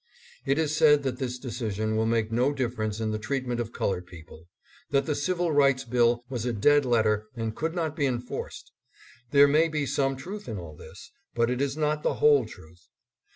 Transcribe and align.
It 0.47 0.57
is 0.57 0.75
said 0.75 1.03
that 1.03 1.19
this 1.19 1.37
decision 1.37 1.95
will 1.95 2.07
make 2.07 2.31
no 2.31 2.53
difference 2.53 2.99
in 2.99 3.11
the 3.11 3.19
treatment 3.19 3.59
of 3.59 3.71
colored 3.71 4.07
people; 4.07 4.47
that 4.89 5.05
the 5.05 5.13
Civil 5.13 5.51
Rights 5.51 5.83
Bill 5.83 6.23
was 6.27 6.43
a 6.43 6.51
dead 6.51 6.85
letter 6.85 7.27
and 7.35 7.55
could 7.55 7.75
not 7.75 7.95
be 7.95 8.07
enforced. 8.07 8.71
There 9.29 9.47
may 9.47 9.69
be 9.69 9.85
some 9.85 10.15
truth 10.15 10.47
in 10.47 10.57
all 10.57 10.75
this, 10.75 11.11
but 11.35 11.51
it 11.51 11.61
is 11.61 11.77
not 11.77 12.01
the 12.01 12.15
whole 12.15 12.47
truth. 12.47 12.87